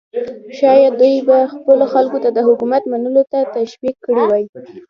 شاید 0.59 0.93
دوی 0.99 1.17
به 1.27 1.37
خپلو 1.53 1.85
خلکو 1.93 2.17
ته 2.23 2.29
د 2.33 2.39
حکومت 2.47 2.83
منلو 2.91 3.23
ته 3.31 3.39
تشویق 3.55 3.95
کړي 4.05 4.23
وای. 4.29 4.43